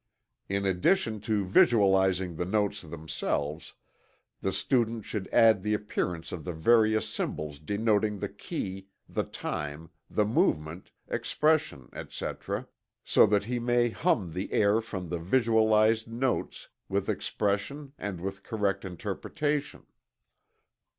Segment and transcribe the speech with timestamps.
[0.49, 3.73] In addition to visualizing the notes themselves,
[4.39, 9.91] the student should add the appearance of the various symbols denoting the key, the time,
[10.09, 12.65] the movement, expression, etc.,
[13.03, 18.41] so that he may hum the air from the visualized notes, with expression and with
[18.41, 19.85] correct interpretation.